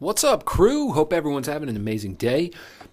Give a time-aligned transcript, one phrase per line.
[0.00, 0.90] What's up, crew?
[0.90, 2.50] Hope everyone's having an amazing day.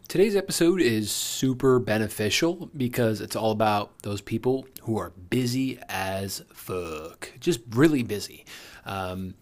[0.08, 6.44] Today's episode is super beneficial because it's all about those people who are busy as
[6.54, 7.34] fuck.
[7.40, 8.46] Just really busy.
[8.86, 9.34] Um,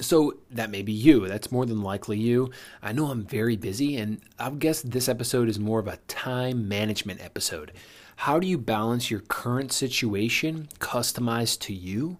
[0.00, 1.26] so that may be you.
[1.26, 2.50] That's more than likely you.
[2.82, 6.68] I know I'm very busy, and I guess this episode is more of a time
[6.68, 7.72] management episode.
[8.16, 12.18] How do you balance your current situation customized to you?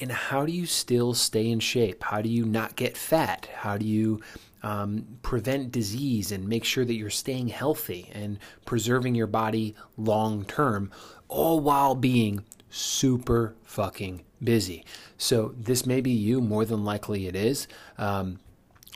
[0.00, 2.04] And how do you still stay in shape?
[2.04, 3.48] How do you not get fat?
[3.54, 4.20] How do you
[4.62, 10.44] um, prevent disease and make sure that you're staying healthy and preserving your body long
[10.44, 10.90] term,
[11.26, 14.84] all while being super fucking busy?
[15.16, 17.66] So, this may be you, more than likely it is.
[17.96, 18.38] Um,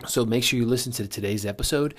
[0.06, 1.94] so, make sure you listen to today's episode.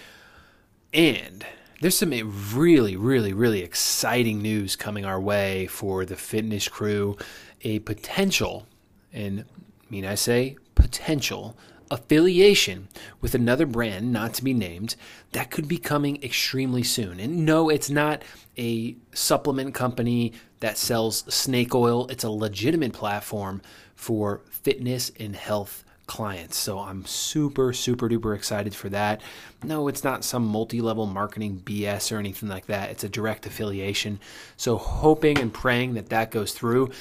[0.93, 1.45] And
[1.81, 2.13] there's some
[2.53, 7.17] really, really, really exciting news coming our way for the fitness crew.
[7.65, 8.67] A potential
[9.13, 9.45] and
[9.89, 11.55] mean I say potential
[11.91, 12.87] affiliation
[13.21, 14.95] with another brand not to be named
[15.31, 17.19] that could be coming extremely soon.
[17.19, 18.23] And no, it's not
[18.57, 22.07] a supplement company that sells snake oil.
[22.07, 23.61] It's a legitimate platform
[23.95, 26.57] for fitness and health clients.
[26.57, 29.21] So I'm super, super duper excited for that.
[29.63, 32.89] No, it's not some multi level marketing BS or anything like that.
[32.89, 34.19] It's a direct affiliation.
[34.57, 36.91] So hoping and praying that that goes through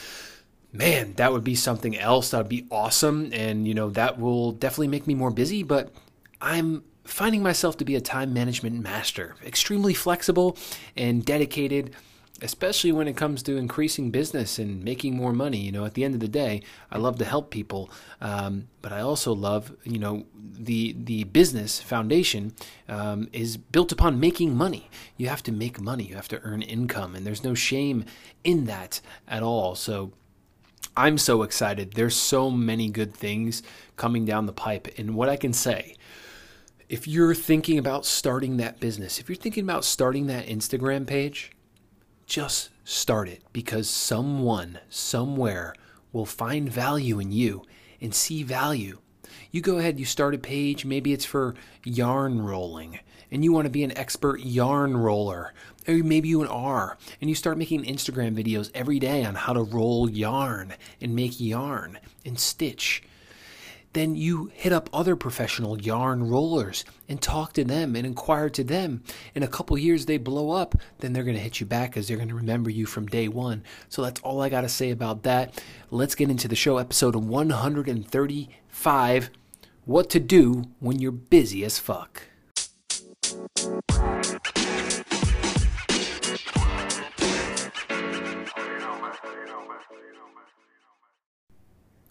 [0.72, 2.30] man, that would be something else.
[2.30, 3.30] That would be awesome.
[3.32, 5.62] And, you know, that will definitely make me more busy.
[5.62, 5.92] But
[6.40, 10.56] I'm finding myself to be a time management master, extremely flexible
[10.96, 11.94] and dedicated.
[12.40, 15.84] Especially when it comes to increasing business and making more money, you know.
[15.84, 17.88] At the end of the day, I love to help people,
[18.20, 22.52] um, but I also love, you know, the the business foundation
[22.88, 24.90] um, is built upon making money.
[25.16, 28.06] You have to make money, you have to earn income, and there's no shame
[28.42, 29.76] in that at all.
[29.76, 30.10] So,
[30.96, 31.92] I'm so excited.
[31.92, 33.62] There's so many good things
[33.96, 34.88] coming down the pipe.
[34.98, 35.96] And what I can say,
[36.88, 41.52] if you're thinking about starting that business, if you're thinking about starting that Instagram page,
[42.26, 45.74] just start it because someone somewhere
[46.12, 47.64] will find value in you
[48.00, 48.98] and see value.
[49.50, 51.54] You go ahead, you start a page, maybe it's for
[51.84, 53.00] yarn rolling
[53.32, 55.52] and you want to be an expert yarn roller,
[55.88, 59.34] or maybe you are, an R, and you start making Instagram videos every day on
[59.34, 63.02] how to roll yarn and make yarn and stitch,
[63.94, 68.64] then you hit up other professional yarn rollers and talk to them and inquire to
[68.64, 69.02] them.
[69.34, 72.08] In a couple years, they blow up, then they're going to hit you back because
[72.08, 73.62] they're going to remember you from day one.
[73.88, 75.62] So that's all I got to say about that.
[75.90, 79.30] Let's get into the show, episode 135
[79.84, 82.31] What to Do When You're Busy as Fuck.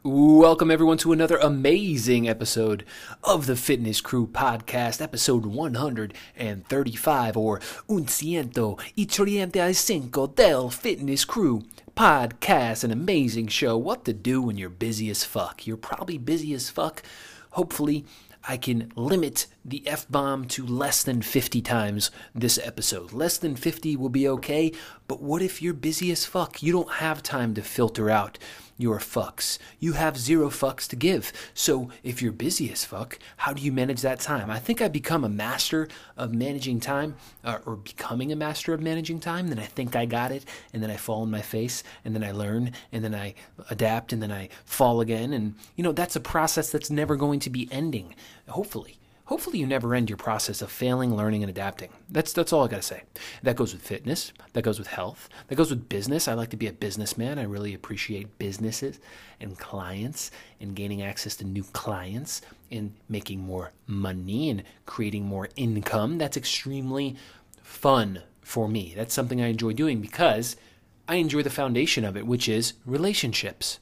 [0.03, 2.83] Welcome, everyone, to another amazing episode
[3.23, 11.63] of the Fitness Crew Podcast, episode 135 or Un ciento y cinco del Fitness Crew
[11.95, 12.83] Podcast.
[12.83, 13.77] An amazing show.
[13.77, 15.65] What to do when you're busy as fuck.
[15.65, 17.03] You're probably busy as fuck.
[17.51, 18.03] Hopefully,
[18.47, 23.13] I can limit the F bomb to less than 50 times this episode.
[23.13, 24.71] Less than 50 will be okay,
[25.07, 26.63] but what if you're busy as fuck?
[26.63, 28.39] You don't have time to filter out
[28.81, 29.57] your fucks.
[29.79, 31.31] You have zero fucks to give.
[31.53, 34.49] So if you're busy as fuck, how do you manage that time?
[34.49, 35.87] I think I become a master
[36.17, 39.49] of managing time, uh, or becoming a master of managing time.
[39.49, 42.23] Then I think I got it, and then I fall on my face, and then
[42.23, 43.35] I learn, and then I
[43.69, 45.33] adapt, and then I fall again.
[45.33, 48.15] And you know that's a process that's never going to be ending.
[48.47, 48.97] Hopefully
[49.31, 51.87] hopefully you never end your process of failing, learning, and adapting.
[52.09, 53.03] That's that's all I gotta say.
[53.43, 54.33] That goes with fitness.
[54.51, 55.29] That goes with health.
[55.47, 56.27] That goes with business.
[56.27, 57.39] I like to be a businessman.
[57.39, 58.99] I really appreciate businesses
[59.39, 65.47] and clients and gaining access to new clients and making more money and creating more
[65.55, 66.17] income.
[66.17, 67.15] That's extremely
[67.61, 68.91] fun for me.
[68.97, 70.57] That's something I enjoy doing because
[71.07, 73.79] I enjoy the foundation of it, which is relationships.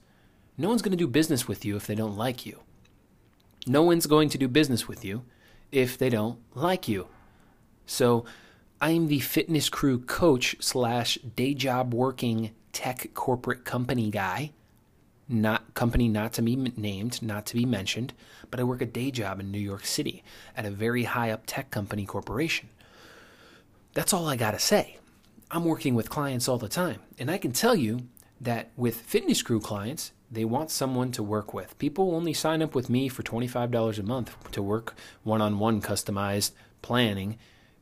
[0.59, 2.59] No one's going to do business with you if they don't like you.
[3.65, 5.23] No one's going to do business with you
[5.71, 7.07] if they don't like you.
[7.85, 8.25] So
[8.81, 14.51] I'm the fitness crew coach slash day job working tech corporate company guy.
[15.27, 18.13] Not company not to be named, not to be mentioned,
[18.49, 20.23] but I work a day job in New York City
[20.57, 22.69] at a very high up tech company corporation.
[23.93, 24.97] That's all I got to say.
[25.51, 28.01] I'm working with clients all the time, and I can tell you
[28.41, 31.77] that with fitness crew clients, they want someone to work with.
[31.79, 35.81] People only sign up with me for $25 a month to work one on one
[35.81, 37.37] customized planning.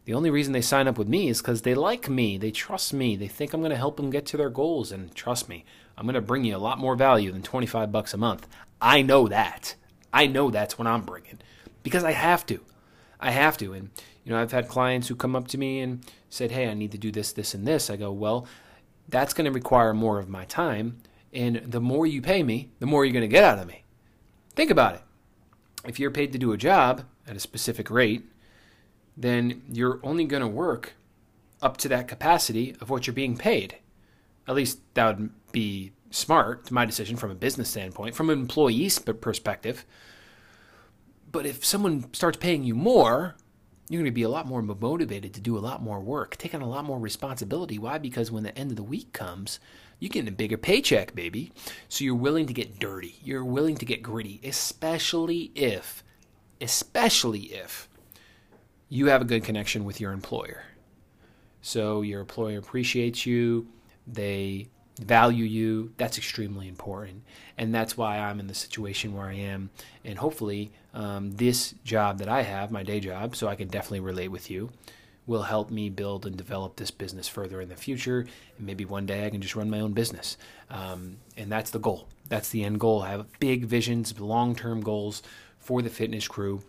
[0.06, 2.94] The only reason they sign up with me is because they like me, they trust
[2.94, 4.92] me, they think I'm going to help them get to their goals.
[4.92, 5.66] And trust me,
[5.98, 8.48] I'm going to bring you a lot more value than 25 bucks a month.
[8.82, 9.76] I know that.
[10.14, 11.40] I know that's what I'm bringing
[11.84, 12.62] because I have to.
[13.20, 13.74] I have to.
[13.74, 13.90] And,
[14.24, 16.92] you know, I've had clients who come up to me and said, hey, I need
[16.92, 17.90] to do this, this, and this.
[17.90, 18.48] I go, well,
[19.10, 21.02] that's going to require more of my time.
[21.38, 23.84] And the more you pay me, the more you're going to get out of me.
[24.56, 25.02] Think about it.
[25.86, 28.24] If you're paid to do a job at a specific rate,
[29.16, 30.94] then you're only going to work
[31.62, 33.78] up to that capacity of what you're being paid.
[34.48, 38.40] At least that would be smart to my decision from a business standpoint, from an
[38.40, 39.86] employee's perspective.
[41.32, 43.36] But if someone starts paying you more,
[43.90, 46.56] you're going to be a lot more motivated to do a lot more work, take
[46.56, 47.78] on a lot more responsibility.
[47.78, 48.00] Why?
[48.00, 49.60] Because when the end of the week comes,
[50.00, 51.52] you're getting a bigger paycheck, baby.
[51.90, 53.16] So you're willing to get dirty.
[53.24, 56.04] You're willing to get gritty, especially if,
[56.62, 57.90] especially if
[58.90, 60.64] you have a good connection with your employer.
[61.62, 63.68] So your employer appreciates you,
[64.06, 64.68] they
[65.00, 65.94] value you.
[65.98, 67.24] That's extremely important.
[67.58, 69.70] And that's why I'm in the situation where I am.
[70.04, 74.00] And hopefully, um, this job that I have, my day job, so I can definitely
[74.00, 74.72] relate with you,
[75.28, 78.26] will help me build and develop this business further in the future.
[78.58, 80.38] And maybe one day I can just run my own business.
[80.72, 82.08] Um, and that's the goal.
[82.30, 83.04] That's the end goal.
[83.04, 85.22] I have big visions, long term goals
[85.60, 86.64] for the fitness crew.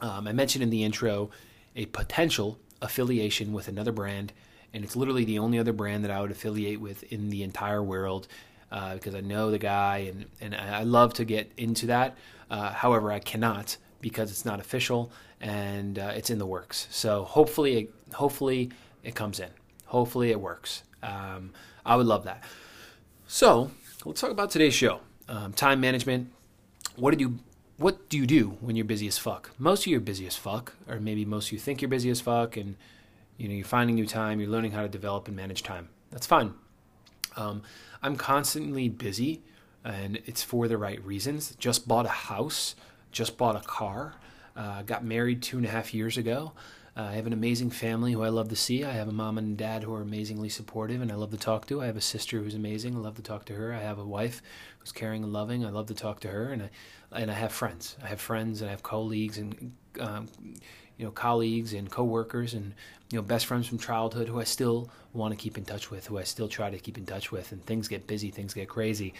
[0.00, 1.30] Um, I mentioned in the intro
[1.76, 4.32] a potential affiliation with another brand
[4.74, 7.82] and it's literally the only other brand that I would affiliate with in the entire
[7.82, 8.26] world
[8.72, 12.16] uh, because I know the guy and, and I love to get into that.
[12.50, 15.12] Uh, however, I cannot because it's not official
[15.44, 16.88] and uh, it's in the works.
[16.90, 18.70] So hopefully, it, hopefully
[19.04, 19.50] it comes in.
[19.84, 20.82] Hopefully it works.
[21.02, 21.52] Um,
[21.84, 22.42] I would love that.
[23.26, 23.70] So
[24.06, 25.00] let's talk about today's show.
[25.28, 26.32] Um, time management.
[26.96, 27.38] What did you
[27.76, 29.50] what do you do when you're busy as fuck?
[29.58, 32.08] Most of you are busy as fuck, or maybe most of you think you're busy
[32.08, 32.76] as fuck, and
[33.36, 35.88] you know, you're finding new time, you're learning how to develop and manage time.
[36.10, 36.54] That's fine.
[37.36, 37.62] Um,
[38.02, 39.42] I'm constantly busy,
[39.84, 41.54] and it's for the right reasons.
[41.56, 42.76] Just bought a house,
[43.10, 44.14] just bought a car,
[44.56, 46.52] uh, got married two and a half years ago.
[46.96, 48.84] Uh, I have an amazing family who I love to see.
[48.84, 51.66] I have a mom and dad who are amazingly supportive and I love to talk
[51.66, 51.82] to.
[51.82, 52.94] I have a sister who's amazing.
[52.94, 53.72] I love to talk to her.
[53.72, 54.42] I have a wife
[54.78, 55.66] who's caring and loving.
[55.66, 56.52] I love to talk to her.
[56.52, 56.70] And I
[57.12, 57.96] and I have friends.
[58.02, 60.28] I have friends and I have colleagues and um,
[60.96, 62.74] you know colleagues and coworkers and
[63.10, 66.06] you know best friends from childhood who I still want to keep in touch with,
[66.06, 67.50] who I still try to keep in touch with.
[67.50, 69.14] And things get busy, things get crazy.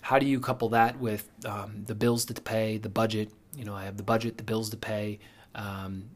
[0.00, 3.30] How do you couple that with um, the bills to pay, the budget?
[3.56, 5.18] You know, I have the budget, the bills to pay.
[5.54, 6.10] Um,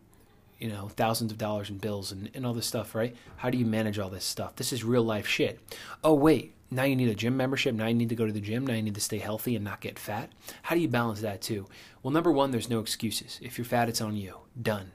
[0.59, 3.15] you know, thousands of dollars in bills and, and all this stuff, right?
[3.37, 4.57] How do you manage all this stuff?
[4.57, 5.61] This is real life shit.
[6.03, 7.75] Oh, wait, now you need a gym membership.
[7.75, 8.67] Now you need to go to the gym.
[8.67, 10.31] Now you need to stay healthy and not get fat.
[10.63, 11.67] How do you balance that too?
[12.03, 13.39] Well, number one, there's no excuses.
[13.43, 14.39] If you're fat, it's on you.
[14.61, 14.93] Done.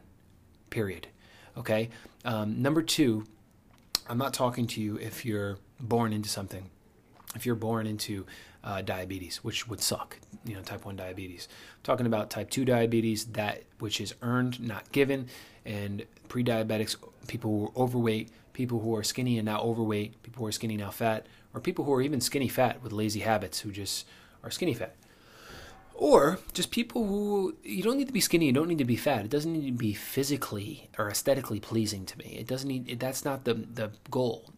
[0.70, 1.08] Period.
[1.58, 1.90] Okay.
[2.26, 3.26] Um, number two,
[4.08, 6.70] I'm not talking to you if you're born into something.
[7.36, 8.26] If you're born into
[8.64, 11.48] uh, diabetes, which would suck, you know, type 1 diabetes.
[11.52, 15.28] I'm talking about type 2 diabetes, that which is earned, not given,
[15.66, 16.96] and pre diabetics,
[17.28, 20.76] people who are overweight, people who are skinny and now overweight, people who are skinny
[20.76, 24.06] now fat, or people who are even skinny fat with lazy habits who just
[24.44, 24.96] are skinny fat.
[25.94, 28.96] Or just people who you don't need to be skinny, you don't need to be
[28.96, 29.26] fat.
[29.26, 32.38] It doesn't need to be physically or aesthetically pleasing to me.
[32.40, 34.54] It doesn't need that's not the the goal.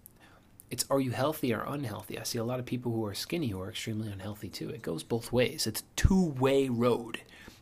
[0.71, 2.17] It's are you healthy or unhealthy?
[2.17, 4.69] I see a lot of people who are skinny who are extremely unhealthy too.
[4.69, 5.67] It goes both ways.
[5.67, 7.19] It's a two-way road.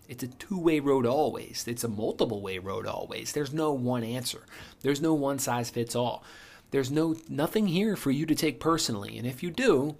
[0.07, 1.65] It's a two-way road always.
[1.67, 3.31] It's a multiple way road always.
[3.31, 4.45] There's no one answer.
[4.81, 6.24] There's no one size fits all.
[6.69, 9.17] There's no nothing here for you to take personally.
[9.17, 9.98] And if you do,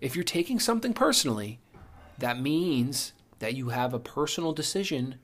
[0.00, 1.58] if you're taking something personally,
[2.18, 5.16] that means that you have a personal decision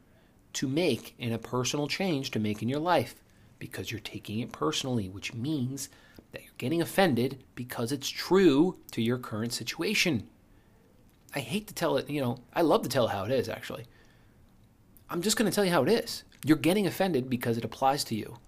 [0.54, 3.14] to make and a personal change to make in your life
[3.61, 5.88] because you're taking it personally, which means
[6.32, 10.28] that you're getting offended because it's true to your current situation.
[11.34, 13.86] I hate to tell it, you know, I love to tell how it is actually.
[15.08, 16.24] I'm just going to tell you how it is.
[16.44, 18.38] You're getting offended because it applies to you.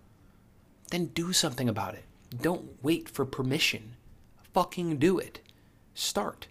[0.90, 2.04] Then do something about it.
[2.40, 3.96] Don't wait for permission.
[4.52, 5.40] Fucking do it.
[5.94, 6.48] Start.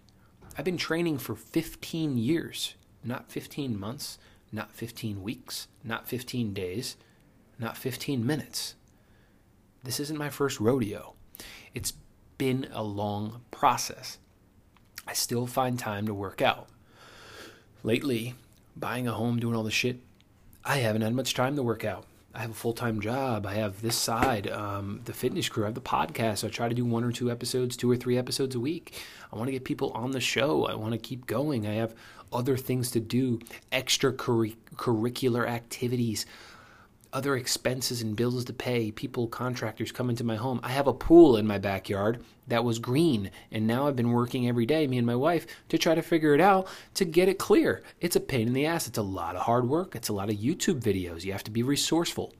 [0.56, 4.18] I've been training for 15 years, not 15 months,
[4.52, 6.96] not 15 weeks, not 15 days,
[7.58, 8.76] not 15 minutes.
[9.82, 11.13] This isn't my first rodeo.
[11.74, 11.92] It's
[12.38, 14.18] been a long process.
[15.06, 16.68] I still find time to work out.
[17.82, 18.34] Lately,
[18.76, 20.00] buying a home, doing all the shit,
[20.64, 22.06] I haven't had much time to work out.
[22.34, 23.46] I have a full time job.
[23.46, 25.64] I have this side, um, the fitness crew.
[25.64, 26.38] I have the podcast.
[26.38, 29.00] So I try to do one or two episodes, two or three episodes a week.
[29.32, 30.66] I want to get people on the show.
[30.66, 31.66] I want to keep going.
[31.66, 31.94] I have
[32.32, 33.38] other things to do,
[33.70, 36.26] extracurricular activities.
[37.14, 40.60] Other expenses and bills to pay, people, contractors come into my home.
[40.62, 44.48] I have a pool in my backyard that was green, and now I've been working
[44.48, 47.38] every day, me and my wife, to try to figure it out to get it
[47.38, 47.82] clear.
[48.00, 48.88] It's a pain in the ass.
[48.88, 49.94] It's a lot of hard work.
[49.94, 51.24] It's a lot of YouTube videos.
[51.24, 52.34] You have to be resourceful.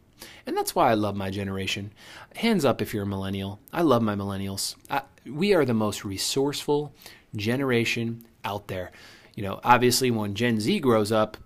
[0.47, 1.93] And that's why I love my generation.
[2.37, 3.61] Hands up if you're a millennial.
[3.73, 4.75] I love my millennials.
[4.91, 6.95] I, we are the most resourceful
[7.37, 8.93] generation out there.
[9.35, 11.37] You know, obviously, when Gen Z grows up,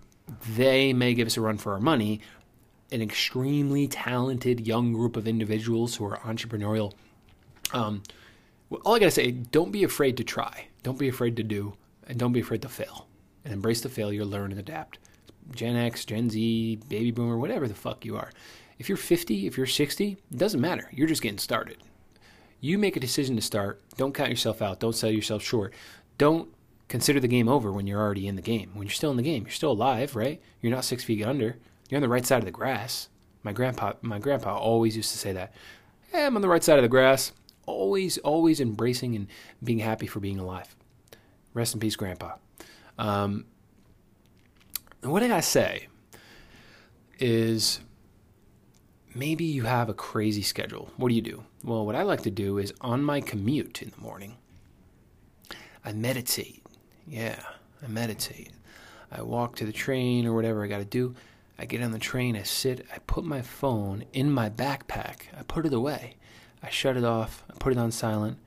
[0.48, 2.20] they may give us a run for our money.
[2.90, 6.94] An extremely talented young group of individuals who are entrepreneurial.
[7.72, 8.02] Um,
[8.84, 10.68] all I gotta say, don't be afraid to try.
[10.82, 11.74] Don't be afraid to do,
[12.06, 13.06] and don't be afraid to fail.
[13.44, 14.98] And embrace the failure, learn and adapt.
[15.54, 18.30] Gen X, Gen Z, baby boomer, whatever the fuck you are.
[18.78, 20.88] If you're 50, if you're 60, it doesn't matter.
[20.92, 21.78] You're just getting started.
[22.60, 23.82] You make a decision to start.
[23.96, 24.80] Don't count yourself out.
[24.80, 25.72] Don't sell yourself short.
[26.16, 26.48] Don't
[26.88, 28.70] consider the game over when you're already in the game.
[28.74, 30.40] When you're still in the game, you're still alive, right?
[30.60, 31.56] You're not six feet under.
[31.88, 33.08] You're on the right side of the grass.
[33.42, 35.52] My grandpa, my grandpa always used to say that.
[36.12, 37.32] Hey, I'm on the right side of the grass.
[37.66, 39.26] Always, always embracing and
[39.62, 40.74] being happy for being alive.
[41.54, 42.32] Rest in peace, grandpa.
[42.98, 43.44] Um,
[45.02, 45.88] what I say?
[47.18, 47.80] Is
[49.14, 50.90] maybe you have a crazy schedule.
[50.96, 51.44] What do you do?
[51.64, 54.36] Well, what I like to do is on my commute in the morning,
[55.84, 56.62] I meditate.
[57.06, 57.42] Yeah,
[57.82, 58.52] I meditate.
[59.10, 61.14] I walk to the train or whatever I got to do.
[61.58, 65.42] I get on the train, I sit, I put my phone in my backpack, I
[65.42, 66.14] put it away.
[66.62, 68.38] I shut it off, I put it on silent.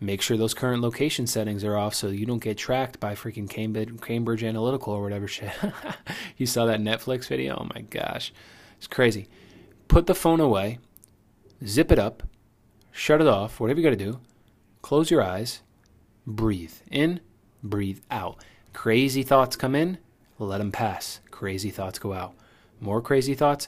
[0.00, 3.48] Make sure those current location settings are off so you don't get tracked by freaking
[3.48, 5.52] Cambridge, Cambridge Analytica or whatever shit.
[6.36, 7.56] you saw that Netflix video?
[7.56, 8.32] Oh my gosh.
[8.78, 9.28] It's crazy.
[9.86, 10.78] Put the phone away,
[11.64, 12.24] zip it up,
[12.90, 14.20] shut it off, whatever you got to do.
[14.80, 15.62] Close your eyes,
[16.26, 17.20] breathe in,
[17.62, 18.42] breathe out.
[18.72, 19.98] Crazy thoughts come in,
[20.38, 21.20] let them pass.
[21.32, 22.34] Crazy thoughts go out.
[22.80, 23.66] More crazy thoughts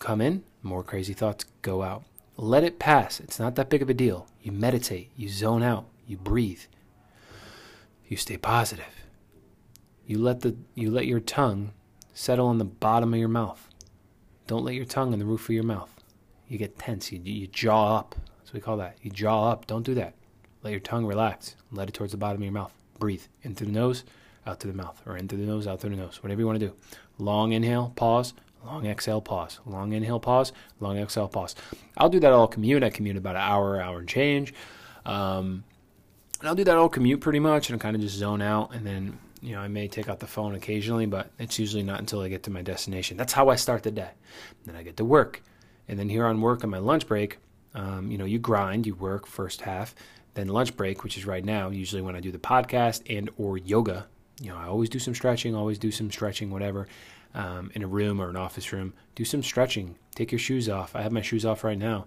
[0.00, 2.02] come in, more crazy thoughts go out.
[2.36, 3.20] Let it pass.
[3.20, 4.26] It's not that big of a deal.
[4.42, 6.62] You meditate, you zone out, you breathe.
[8.08, 9.04] You stay positive.
[10.06, 11.72] You let the you let your tongue
[12.14, 13.68] settle on the bottom of your mouth.
[14.46, 15.90] Don't let your tongue on the roof of your mouth.
[16.48, 17.10] You get tense.
[17.10, 18.14] You, you jaw up.
[18.38, 18.96] That's what we call that.
[19.02, 19.66] You jaw up.
[19.66, 20.14] Don't do that.
[20.62, 21.56] Let your tongue relax.
[21.72, 22.72] Let it towards the bottom of your mouth.
[22.98, 24.04] Breathe in through the nose,
[24.46, 26.22] out through the mouth, or in through the nose, out through the nose.
[26.22, 26.74] Whatever you want to do.
[27.18, 28.34] Long inhale, pause.
[28.64, 29.60] Long exhale, pause.
[29.64, 30.52] Long inhale, pause.
[30.80, 31.54] Long exhale, pause.
[31.96, 32.82] I'll do that all commute.
[32.82, 34.52] I commute about an hour, hour and change.
[35.04, 35.64] Um,
[36.40, 38.74] and I'll do that all commute pretty much and kind of just zone out.
[38.74, 42.00] And then, you know, I may take out the phone occasionally, but it's usually not
[42.00, 43.16] until I get to my destination.
[43.16, 44.10] That's how I start the day.
[44.64, 45.42] Then I get to work.
[45.88, 47.38] And then here on work on my lunch break,
[47.74, 49.94] um, you know, you grind, you work first half,
[50.34, 53.56] then lunch break, which is right now, usually when I do the podcast and or
[53.56, 54.06] yoga.
[54.40, 56.86] You know, I always do some stretching, always do some stretching, whatever,
[57.34, 58.92] um, in a room or an office room.
[59.14, 59.96] Do some stretching.
[60.14, 60.94] Take your shoes off.
[60.94, 62.06] I have my shoes off right now.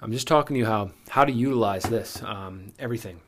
[0.00, 3.20] I'm just talking to you how how to utilize this um, everything.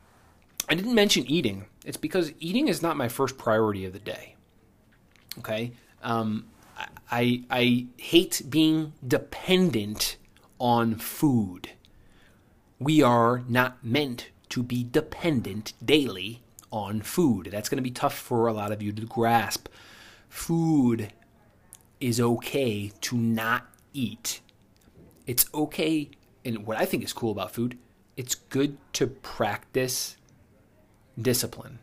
[0.69, 1.65] I didn't mention eating.
[1.85, 4.35] It's because eating is not my first priority of the day.
[5.39, 6.47] Okay, um,
[7.11, 10.17] I I hate being dependent
[10.59, 11.71] on food.
[12.79, 17.49] We are not meant to be dependent daily on food.
[17.51, 19.67] That's going to be tough for a lot of you to grasp.
[20.29, 21.11] Food
[21.99, 24.41] is okay to not eat.
[25.27, 26.09] It's okay,
[26.43, 27.77] and what I think is cool about food,
[28.17, 30.17] it's good to practice
[31.19, 31.79] discipline.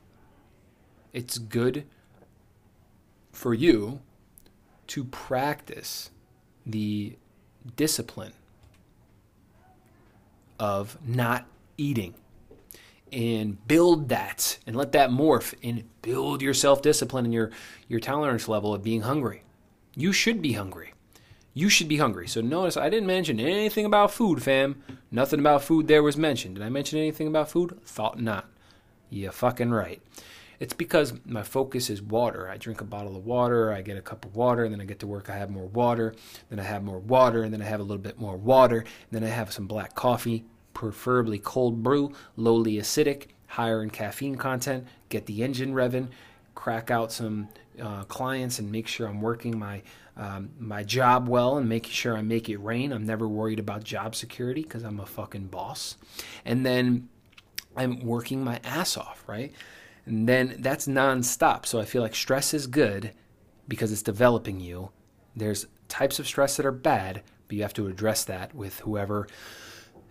[1.12, 1.84] It's good
[3.32, 4.00] for you
[4.88, 6.10] to practice
[6.66, 7.16] the
[7.76, 8.32] discipline
[10.58, 12.14] of not eating
[13.12, 17.50] and build that and let that morph and build your self-discipline and your
[17.88, 19.42] your tolerance level of being hungry.
[19.94, 20.92] You should be hungry.
[21.54, 22.28] You should be hungry.
[22.28, 24.82] So notice i didn't mention anything about food fam.
[25.10, 26.56] Nothing about food there was mentioned.
[26.56, 27.78] Did i mention anything about food?
[27.84, 28.48] Thought not.
[29.10, 30.02] Yeah fucking right.
[30.60, 32.48] It's because my focus is water.
[32.48, 34.84] I drink a bottle of water, I get a cup of water, and then I
[34.84, 36.14] get to work, I have more water,
[36.50, 38.86] then I have more water, and then I have a little bit more water, and
[39.12, 40.44] then I have some black coffee,
[40.78, 46.06] preferably cold brew, lowly acidic, higher in caffeine content, get the engine revving,
[46.54, 47.48] crack out some
[47.82, 49.82] uh, clients and make sure I'm working my
[50.16, 52.92] um, my job well and making sure I make it rain.
[52.92, 55.96] I'm never worried about job security because I'm a fucking boss.
[56.44, 57.08] And then
[57.76, 59.52] I'm working my ass off, right?
[60.06, 61.66] And then that's nonstop.
[61.66, 63.12] So I feel like stress is good
[63.66, 64.90] because it's developing you.
[65.34, 69.26] There's types of stress that are bad, but you have to address that with whoever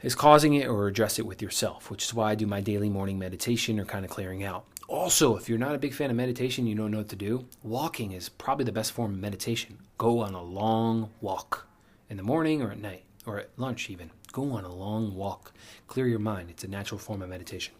[0.01, 2.89] is causing it or address it with yourself, which is why I do my daily
[2.89, 4.66] morning meditation or kind of clearing out.
[4.88, 7.46] Also, if you're not a big fan of meditation, you don't know what to do,
[7.63, 9.77] walking is probably the best form of meditation.
[9.98, 11.68] Go on a long walk
[12.10, 14.12] in the morning or at night or at lunch, even.
[14.32, 15.51] Go on a long walk.
[15.88, 16.50] Clear your mind.
[16.50, 17.74] It's a natural form of meditation.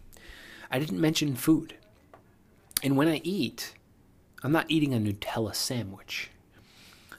[0.70, 1.76] I didn't mention food.
[2.82, 3.74] And when I eat,
[4.42, 6.30] I'm not eating a Nutella sandwich.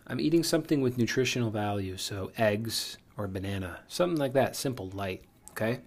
[0.06, 5.26] I'm eating something with nutritional value, so eggs or banana, something like that, simple, light,
[5.52, 5.82] okay?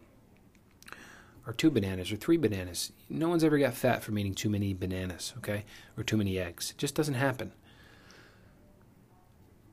[1.47, 2.93] Or two bananas or three bananas.
[3.09, 5.65] No one's ever got fat from eating too many bananas, okay?
[5.97, 6.73] Or too many eggs.
[6.73, 7.53] It just doesn't happen.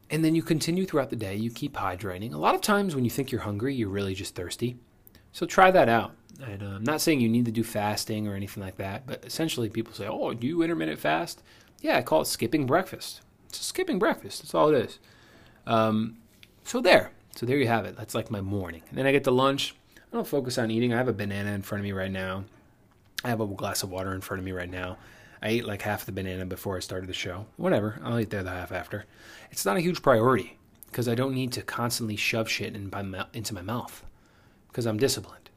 [0.09, 2.33] And then you continue throughout the day, you keep hydrating.
[2.33, 4.77] A lot of times when you think you're hungry, you're really just thirsty.
[5.33, 6.15] So try that out.
[6.41, 9.25] And uh, I'm not saying you need to do fasting or anything like that, but
[9.25, 11.43] essentially people say, "Oh, do you intermittent fast?"
[11.81, 13.19] Yeah, I call it skipping breakfast.
[13.49, 14.41] It's skipping breakfast.
[14.41, 14.99] That's all it is.
[15.67, 16.15] Um,
[16.63, 17.95] so there, so there you have it.
[17.95, 18.81] That's like my morning.
[18.89, 19.73] And then I get to lunch.
[19.95, 20.93] I don't focus on eating.
[20.93, 22.43] I have a banana in front of me right now.
[23.23, 24.97] I have a glass of water in front of me right now.
[25.41, 27.45] I ate like half the banana before I started the show.
[27.55, 29.05] Whatever, I'll eat the other half after.
[29.51, 33.25] It's not a huge priority because I don't need to constantly shove shit in my,
[33.31, 34.03] into my mouth
[34.67, 35.49] because I'm disciplined.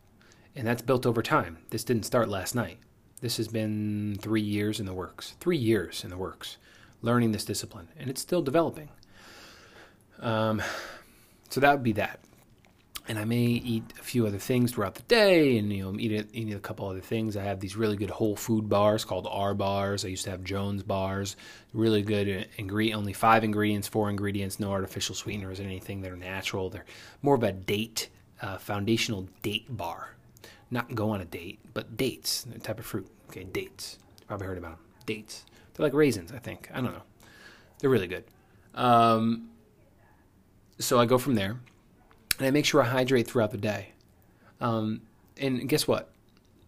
[0.54, 1.58] And that's built over time.
[1.70, 2.78] This didn't start last night.
[3.22, 5.34] This has been three years in the works.
[5.40, 6.58] Three years in the works,
[7.00, 8.88] learning this discipline, and it's still developing.
[10.20, 10.62] Um,
[11.52, 12.18] so that would be that.
[13.08, 16.12] And I may eat a few other things throughout the day, and you know, eat
[16.12, 17.36] a, eat a couple other things.
[17.36, 20.04] I have these really good whole food bars called R bars.
[20.04, 21.36] I used to have Jones bars,
[21.74, 26.00] really good ingredient, only five ingredients, four ingredients, no artificial sweeteners, or anything.
[26.00, 26.70] They're natural.
[26.70, 26.86] They're
[27.22, 28.08] more of a date
[28.40, 30.14] uh, foundational date bar.
[30.70, 33.08] Not go on a date, but dates, a type of fruit.
[33.28, 33.98] Okay, dates.
[34.26, 34.86] Probably heard about them.
[35.04, 35.44] Dates.
[35.74, 36.70] They're like raisins, I think.
[36.72, 37.02] I don't know.
[37.78, 38.24] They're really good.
[38.74, 39.50] Um,
[40.84, 41.60] so I go from there,
[42.38, 43.92] and I make sure I hydrate throughout the day.
[44.60, 45.02] Um,
[45.36, 46.10] and guess what?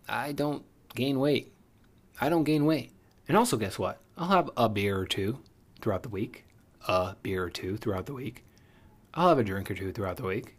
[0.09, 1.53] I don't gain weight.
[2.21, 2.93] I don't gain weight.
[3.29, 4.01] And also, guess what?
[4.17, 5.39] I'll have a beer or two
[5.81, 6.45] throughout the week.
[6.87, 8.45] A beer or two throughout the week.
[9.15, 10.55] I'll have a drink or two throughout the week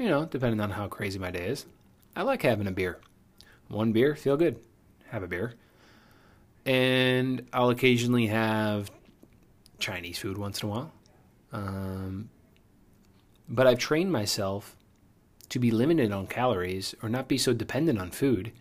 [0.00, 1.66] you know, depending on how crazy my day is.
[2.16, 2.98] I like having a beer.
[3.68, 4.58] One beer, feel good.
[5.10, 5.54] Have a beer.
[6.64, 8.90] And I'll occasionally have
[9.78, 10.92] Chinese food once in a while.
[11.52, 12.30] Um,
[13.50, 14.76] but I've trained myself
[15.50, 18.52] to be limited on calories or not be so dependent on food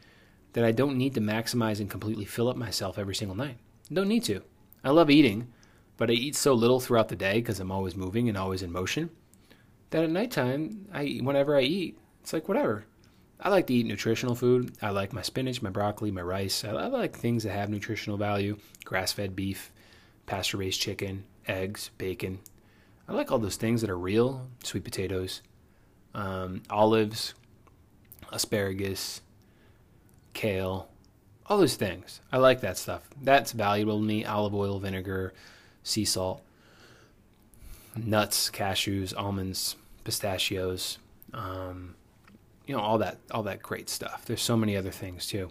[0.54, 3.58] that I don't need to maximize and completely fill up myself every single night.
[3.94, 4.42] Don't need to.
[4.84, 5.54] I love eating,
[5.96, 8.72] but I eat so little throughout the day because I'm always moving and always in
[8.72, 9.12] motion
[9.92, 12.86] that at nighttime, I whenever I eat, it's like whatever.
[13.40, 14.76] I like to eat nutritional food.
[14.82, 16.66] I like my spinach, my broccoli, my rice.
[16.66, 19.72] I, I like things that have nutritional value: grass-fed beef,
[20.26, 22.40] pasture-raised chicken, eggs, bacon.
[23.10, 25.42] I like all those things that are real: sweet potatoes,
[26.14, 27.34] um, olives,
[28.32, 29.22] asparagus,
[30.34, 30.88] kale,
[31.48, 32.22] all those things.
[32.32, 33.10] I like that stuff.
[33.22, 34.24] That's valuable to me.
[34.24, 35.34] Olive oil, vinegar,
[35.84, 36.44] sea salt
[38.06, 41.00] nuts, cashews, almonds, pistachios,
[41.34, 41.96] um,
[42.66, 44.26] you know, all that, all that great stuff.
[44.26, 45.50] There's so many other things too.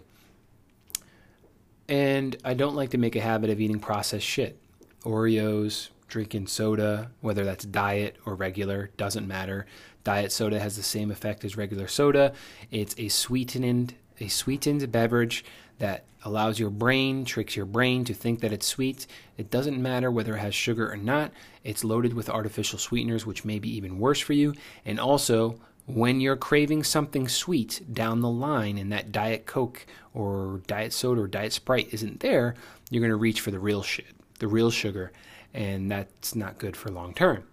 [1.87, 4.57] And I don't like to make a habit of eating processed shit.
[5.03, 9.65] Oreos, drinking soda, whether that's diet or regular, doesn't matter.
[10.03, 12.33] Diet soda has the same effect as regular soda.
[12.71, 15.45] It's a sweetened a sweetened beverage
[15.79, 19.07] that allows your brain, tricks your brain to think that it's sweet.
[19.37, 21.31] It doesn't matter whether it has sugar or not.
[21.63, 24.53] It's loaded with artificial sweeteners, which may be even worse for you.
[24.85, 30.61] And also, when you're craving something sweet down the line and that Diet Coke or
[30.67, 32.55] Diet Soda or Diet Sprite isn't there,
[32.89, 34.07] you're going to reach for the real shit,
[34.39, 35.11] the real sugar.
[35.53, 37.45] And that's not good for long term.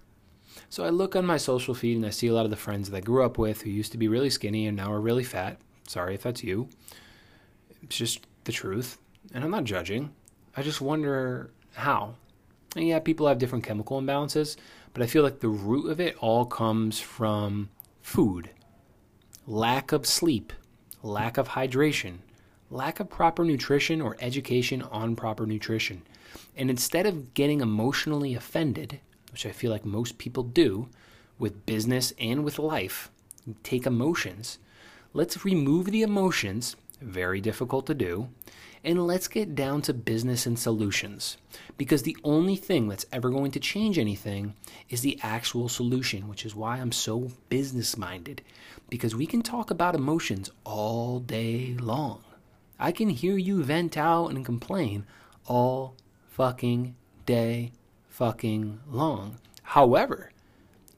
[0.69, 2.91] So I look on my social feed and I see a lot of the friends
[2.91, 5.25] that I grew up with who used to be really skinny and now are really
[5.25, 5.59] fat.
[5.87, 6.69] Sorry if that's you.
[7.83, 8.99] It's just the truth.
[9.35, 10.13] And I'm not judging.
[10.57, 12.15] I just wonder how.
[12.75, 14.57] And yeah, people have different chemical imbalances,
[14.93, 17.71] but I feel like the root of it all comes from
[18.03, 18.51] food,
[19.47, 20.53] lack of sleep,
[21.03, 22.19] lack of hydration,
[22.71, 26.03] lack of proper nutrition or education on proper nutrition.
[26.57, 29.01] And instead of getting emotionally offended,
[29.33, 30.89] which I feel like most people do
[31.39, 33.11] with business and with life,
[33.63, 34.59] take emotions
[35.17, 38.29] Let's remove the emotions, very difficult to do,
[38.85, 41.39] and let's get down to business and solutions.
[41.79, 44.53] Because the only thing that's ever going to change anything
[44.91, 48.43] is the actual solution, which is why I'm so business minded.
[48.91, 52.26] Because we can talk about emotions all day long.
[52.79, 55.07] I can hear you vent out and complain
[55.47, 55.97] all
[56.29, 57.73] fucking day
[58.09, 59.39] fucking long.
[59.63, 60.33] However,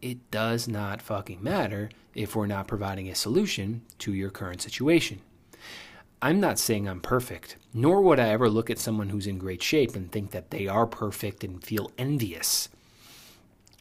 [0.02, 5.20] it does not fucking matter if we're not providing a solution to your current situation.
[6.20, 9.62] I'm not saying I'm perfect, nor would I ever look at someone who's in great
[9.62, 12.68] shape and think that they are perfect and feel envious.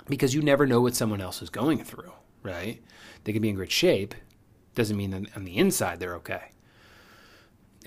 [0.07, 2.11] Because you never know what someone else is going through,
[2.43, 2.81] right?
[3.23, 4.13] They can be in great shape,
[4.75, 6.51] doesn't mean that on the inside they're okay.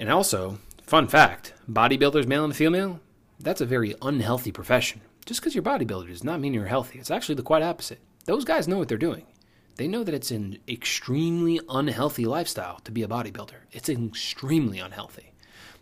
[0.01, 3.01] And also, fun fact bodybuilders, male and female,
[3.39, 5.03] that's a very unhealthy profession.
[5.27, 6.99] Just because you're a bodybuilder does not mean you're healthy.
[6.99, 8.01] It's actually the quite opposite.
[8.25, 9.27] Those guys know what they're doing.
[9.77, 13.57] They know that it's an extremely unhealthy lifestyle to be a bodybuilder.
[13.73, 15.33] It's extremely unhealthy.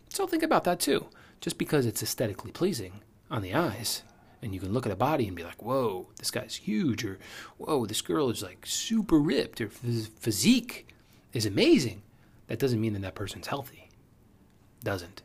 [0.08, 1.06] So think about that too.
[1.40, 4.02] Just because it's aesthetically pleasing on the eyes,
[4.42, 7.20] and you can look at a body and be like, whoa, this guy's huge, or
[7.56, 10.88] whoa, this girl is like super ripped, or physique
[11.32, 12.02] is amazing.
[12.48, 13.87] That doesn't mean that that person's healthy.
[14.82, 15.22] Doesn't.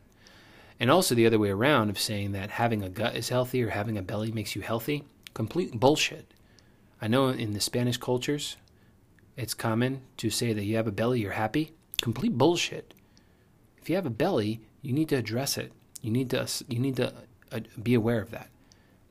[0.80, 3.70] And also the other way around of saying that having a gut is healthy or
[3.70, 6.32] having a belly makes you healthy, complete bullshit.
[7.00, 8.56] I know in the Spanish cultures,
[9.36, 11.72] it's common to say that you have a belly, you're happy.
[12.00, 12.94] Complete bullshit.
[13.80, 15.72] If you have a belly, you need to address it.
[16.02, 17.12] You need to you need to
[17.50, 18.48] uh, be aware of that.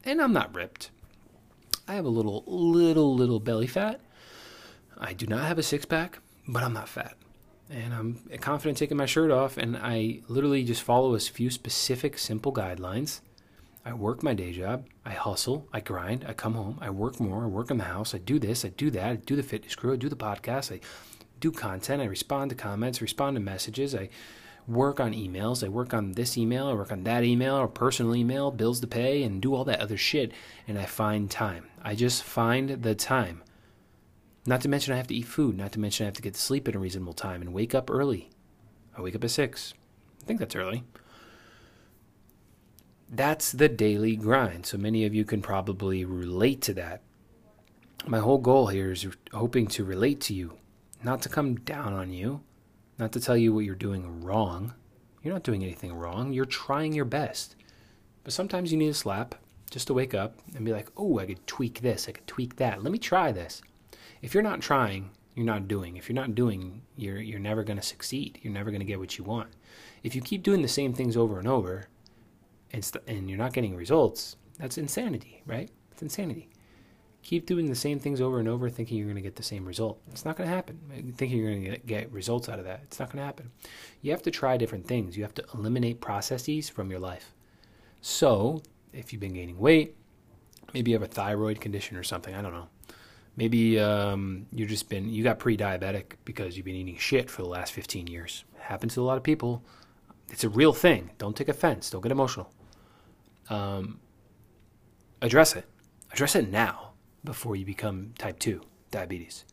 [0.04, 0.92] And I'm not ripped.
[1.88, 4.00] I have a little little little belly fat.
[4.98, 7.16] I do not have a six pack, but I'm not fat.
[7.74, 12.18] And I'm confident taking my shirt off and I literally just follow a few specific
[12.20, 13.22] simple guidelines
[13.86, 14.86] I work my day job.
[15.06, 15.68] I hustle.
[15.74, 16.24] I grind.
[16.26, 16.78] I come home.
[16.80, 17.44] I work more.
[17.44, 18.16] I work in the house.
[18.16, 18.64] I do this.
[18.64, 19.06] I do that.
[19.06, 19.92] I do the fitness crew.
[19.92, 20.74] I do the podcast.
[20.74, 20.80] I
[21.42, 22.02] do content.
[22.02, 23.94] I respond to comments, respond to messages.
[23.94, 24.08] I
[24.68, 25.66] work on emails.
[25.66, 26.68] I work on this email.
[26.68, 29.82] I work on that email or personal email, bills to pay, and do all that
[29.82, 30.32] other shit.
[30.66, 31.66] And I find time.
[31.84, 33.43] I just find the time.
[34.46, 35.58] Not to mention, I have to eat food.
[35.58, 37.74] Not to mention, I have to get to sleep at a reasonable time and wake
[37.74, 38.30] up early.
[38.98, 39.74] I wake up at 6.
[40.22, 40.84] I think that's early
[43.14, 44.66] that's the daily grind.
[44.66, 47.02] So many of you can probably relate to that.
[48.08, 50.58] My whole goal here is hoping to relate to you,
[51.04, 52.42] not to come down on you,
[52.98, 54.74] not to tell you what you're doing wrong.
[55.22, 56.34] You're not doing anything wrong.
[56.34, 57.56] You're trying your best.
[58.24, 59.36] But sometimes you need a slap
[59.70, 62.56] just to wake up and be like, oh, I could tweak this, I could tweak
[62.58, 62.84] that.
[62.84, 63.62] Let me try this.
[64.24, 65.98] If you're not trying, you're not doing.
[65.98, 68.40] If you're not doing, you're, you're never going to succeed.
[68.42, 69.50] You're never going to get what you want.
[70.02, 71.90] If you keep doing the same things over and over,
[72.72, 75.70] and, st- and you're not getting results, that's insanity, right?
[75.92, 76.50] It's insanity.
[77.22, 79.66] Keep doing the same things over and over, thinking you're going to get the same
[79.66, 80.02] result.
[80.10, 80.80] It's not going to happen.
[81.18, 82.80] Thinking you're going to get, get results out of that.
[82.84, 83.52] It's not going to happen.
[84.02, 85.18] You have to try different things.
[85.18, 87.34] You have to eliminate processes from your life.
[88.00, 88.62] So,
[88.94, 89.98] if you've been gaining weight,
[90.74, 92.34] maybe you have a thyroid condition or something.
[92.34, 92.70] I don't know.
[93.36, 97.48] Maybe um, you just been you got pre-diabetic because you've been eating shit for the
[97.48, 98.46] last 15 years.
[98.60, 99.64] Happens to a lot of people.
[100.30, 101.12] It's a real thing.
[101.18, 101.90] Don't take offense.
[101.90, 102.52] Don't get emotional
[103.50, 104.00] um,
[105.22, 105.66] address it.
[106.12, 106.94] Address it now
[107.24, 109.46] before you become type 2 diabetes.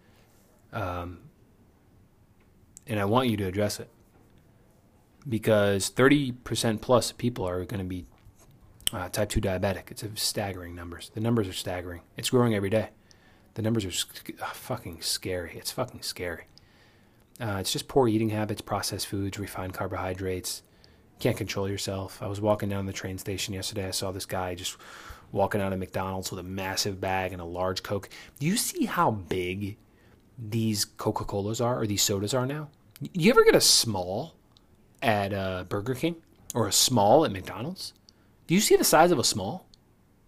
[0.72, 1.20] Um,
[2.86, 3.90] and I want you to address it
[5.28, 8.06] because 30% plus of people are going to be
[8.92, 9.90] uh, type 2 diabetic.
[9.90, 11.10] It's a staggering numbers.
[11.14, 12.02] The numbers are staggering.
[12.16, 12.90] It's growing every day.
[13.60, 15.52] The numbers are uh, fucking scary.
[15.54, 16.44] It's fucking scary.
[17.38, 20.62] Uh, it's just poor eating habits, processed foods, refined carbohydrates,
[21.18, 22.22] can't control yourself.
[22.22, 23.86] I was walking down the train station yesterday.
[23.86, 24.78] I saw this guy just
[25.30, 28.08] walking out of McDonald's with a massive bag and a large Coke.
[28.38, 29.76] Do you see how big
[30.38, 32.70] these Coca Colas are or these sodas are now?
[33.02, 34.36] Do you ever get a small
[35.02, 36.16] at uh, Burger King
[36.54, 37.92] or a small at McDonald's?
[38.46, 39.66] Do you see the size of a small?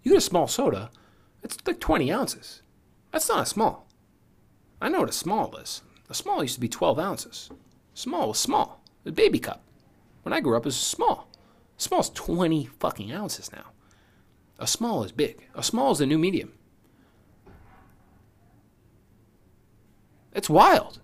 [0.03, 0.90] You get a small soda,
[1.42, 2.61] it's like 20 ounces.
[3.12, 3.87] That's not a small.
[4.81, 5.83] I know what a small is.
[6.11, 7.51] A small used to be 12 ounces.
[7.94, 9.62] Small was small, a baby cup.
[10.22, 11.29] When I grew up, it was small.
[11.77, 13.66] Small's 20 fucking ounces now.
[14.59, 15.46] A small is big.
[15.55, 16.53] A small is the new medium.
[20.33, 21.01] It's wild.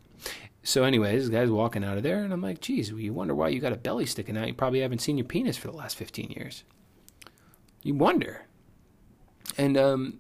[0.63, 3.49] So, anyways, this guy's walking out of there, and I'm like, geez, you wonder why
[3.49, 4.49] you got a belly sticking out.
[4.49, 6.65] You probably haven't seen your penis for the last 15 years.
[7.83, 8.47] You wonder.
[9.57, 10.19] And um,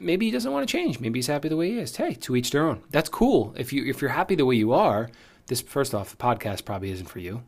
[0.00, 0.98] maybe he doesn't want to change.
[0.98, 1.94] Maybe he's happy the way he is.
[1.94, 2.82] Hey, to each their own.
[2.90, 3.54] That's cool.
[3.56, 5.10] If you if you're happy the way you are,
[5.46, 7.42] this first off, the podcast probably isn't for you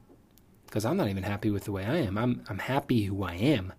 [0.67, 2.17] because I'm not even happy with the way I am.
[2.17, 3.73] I'm I'm happy who I am,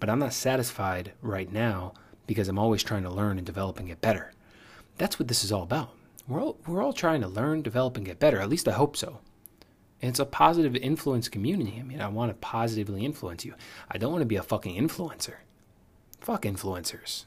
[0.00, 1.94] but I'm not satisfied right now
[2.26, 4.32] because I'm always trying to learn and develop and get better.
[4.98, 5.90] That's what this is all about.
[6.28, 8.38] We're all, we're all trying to learn, develop, and get better.
[8.38, 9.20] At least I hope so.
[10.02, 11.78] And it's a positive influence community.
[11.80, 13.54] I mean, I want to positively influence you.
[13.90, 15.36] I don't want to be a fucking influencer.
[16.20, 17.24] Fuck influencers.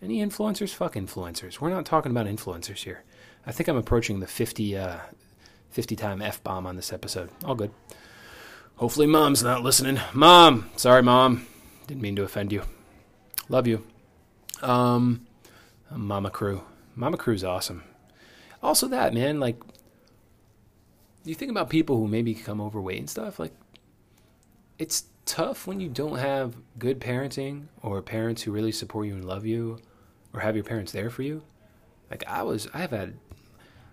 [0.00, 0.72] Any influencers?
[0.72, 1.60] Fuck influencers.
[1.60, 3.02] We're not talking about influencers here.
[3.46, 4.98] I think I'm approaching the 50, uh,
[5.70, 7.30] 50 time F bomb on this episode.
[7.44, 7.72] All good.
[8.76, 10.00] Hopefully, mom's not listening.
[10.12, 11.46] Mom, sorry, mom.
[11.88, 12.62] Didn't mean to offend you.
[13.48, 13.84] Love you.
[14.62, 15.26] Um,
[15.90, 16.62] Mama Crew.
[16.94, 17.82] Mama Crew's awesome.
[18.62, 19.56] Also, that, man, like,
[21.24, 23.52] you think about people who maybe become overweight and stuff, like
[24.78, 29.24] it's tough when you don't have good parenting or parents who really support you and
[29.24, 29.78] love you
[30.32, 31.42] or have your parents there for you.
[32.10, 33.14] Like I was I've had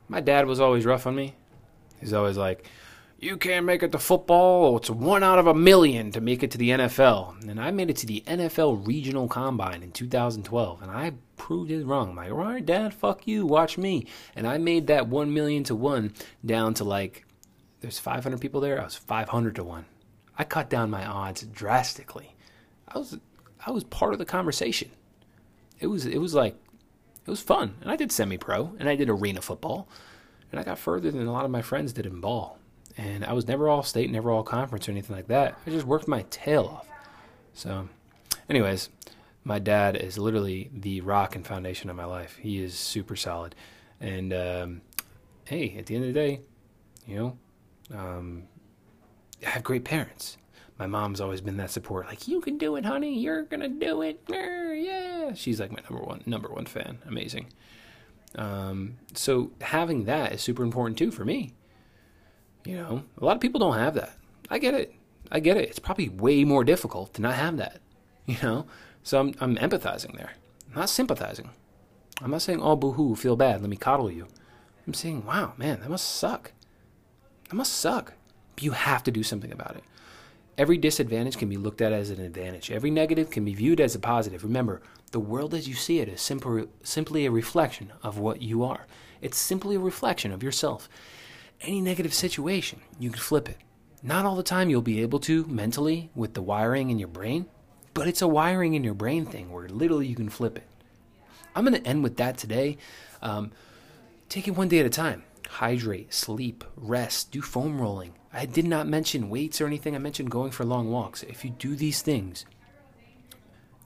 [0.08, 1.36] my dad was always rough on me.
[2.00, 2.70] He's always like,
[3.20, 6.52] You can't make it to football, it's one out of a million to make it
[6.52, 7.50] to the NFL.
[7.50, 11.86] And I made it to the NFL regional combine in 2012 and I proved it
[11.86, 12.12] wrong.
[12.12, 14.08] I'm like, all right, dad, fuck you, watch me.
[14.36, 16.14] And I made that one million to one
[16.46, 17.26] down to like
[17.82, 18.82] there's 500 people there.
[18.82, 19.86] I was 500 to one.
[20.38, 22.36] I cut down my odds drastically.
[22.88, 23.18] I was
[23.66, 24.92] I was part of the conversation.
[25.80, 26.56] It was it was like
[27.26, 27.76] it was fun.
[27.82, 29.88] And I did semi pro and I did arena football.
[30.52, 32.60] And I got further than a lot of my friends did in ball.
[32.98, 35.60] And I was never all state, never all conference or anything like that.
[35.66, 36.88] I just worked my tail off.
[37.54, 37.90] So
[38.50, 38.90] anyways,
[39.44, 42.38] my dad is literally the rock and foundation of my life.
[42.40, 43.56] He is super solid.
[44.00, 44.82] And um,
[45.46, 46.42] hey, at the end of the day,
[47.06, 47.38] you know,
[47.98, 48.44] um,
[49.46, 50.38] I have great parents.
[50.78, 52.08] My mom's always been that support.
[52.08, 53.18] Like, you can do it, honey.
[53.18, 54.22] You're gonna do it.
[54.30, 55.34] Yeah.
[55.34, 57.00] She's like my number one number one fan.
[57.08, 57.48] Amazing.
[58.36, 61.54] Um, so having that is super important too for me.
[62.66, 64.18] You know, a lot of people don't have that.
[64.50, 64.94] I get it.
[65.32, 65.70] I get it.
[65.70, 67.80] It's probably way more difficult to not have that.
[68.28, 68.66] You know,
[69.04, 70.32] so I'm I'm empathizing there.
[70.72, 71.52] I'm not sympathizing.
[72.24, 73.62] I'm not saying, oh, boo-hoo, feel bad.
[73.62, 74.28] Let me coddle you.
[74.88, 76.54] I'm saying, wow, man, that must suck.
[77.50, 78.14] That must suck.
[78.60, 79.84] You have to do something about it.
[80.58, 82.72] Every disadvantage can be looked at as an advantage.
[82.72, 84.44] Every negative can be viewed as a positive.
[84.44, 88.64] Remember, the world as you see it is simply, simply a reflection of what you
[88.64, 88.88] are.
[89.22, 90.88] It's simply a reflection of yourself.
[91.62, 93.58] Any negative situation, you can flip it.
[94.02, 97.48] Not all the time you'll be able to mentally with the wiring in your brain,
[97.94, 100.68] but it's a wiring in your brain thing where literally you can flip it.
[101.54, 102.78] I'm going to end with that today.
[103.22, 103.52] Um,
[104.30, 105.24] take it one day at a time
[105.56, 108.14] hydrate, sleep, rest, do foam rolling.
[108.34, 109.96] I did not mention weights or anything.
[109.96, 111.24] I mentioned going for long walks.
[111.24, 112.46] If you do these things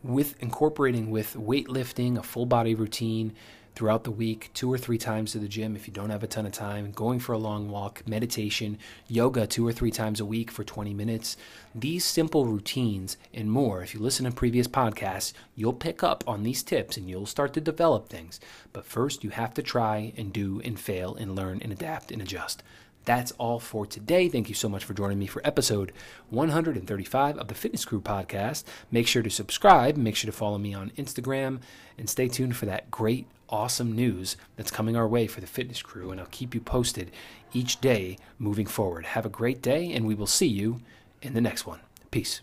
[0.02, 3.34] with incorporating with weightlifting, a full body routine,
[3.80, 6.28] throughout the week, two or three times to the gym if you don't have a
[6.28, 10.26] ton of time, going for a long walk, meditation, yoga two or three times a
[10.26, 11.38] week for 20 minutes.
[11.74, 16.44] These simple routines and more, if you listen to previous podcasts, you'll pick up on
[16.44, 18.42] these tips and you'll start to develop things.
[18.74, 22.22] But first, you have to try and do and fail and learn and adapt and
[22.22, 22.62] adjust.
[23.06, 24.30] That's all for today.
[24.30, 25.92] Thank you so much for joining me for episode
[26.30, 28.66] 135 of the Fitness Crew podcast.
[28.92, 31.60] Make sure to subscribe, make sure to follow me on Instagram,
[31.98, 35.82] and stay tuned for that great, awesome news that's coming our way for the Fitness
[35.82, 36.12] Crew.
[36.12, 37.12] And I'll keep you posted
[37.54, 39.06] each day moving forward.
[39.08, 40.82] Have a great day, and we will see you
[41.22, 41.80] in the next one.
[42.12, 42.42] Peace.